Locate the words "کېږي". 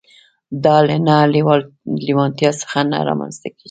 3.51-3.59